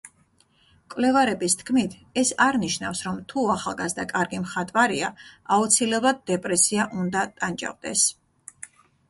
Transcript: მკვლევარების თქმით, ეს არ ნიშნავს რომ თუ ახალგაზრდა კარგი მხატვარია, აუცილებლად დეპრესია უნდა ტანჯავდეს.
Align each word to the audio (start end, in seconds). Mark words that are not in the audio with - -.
მკვლევარების 0.85 1.55
თქმით, 1.59 1.97
ეს 2.21 2.31
არ 2.45 2.57
ნიშნავს 2.63 3.01
რომ 3.09 3.19
თუ 3.33 3.43
ახალგაზრდა 3.57 4.07
კარგი 4.15 4.41
მხატვარია, 4.47 5.13
აუცილებლად 5.59 6.25
დეპრესია 6.33 6.89
უნდა 7.05 7.29
ტანჯავდეს. 7.37 8.09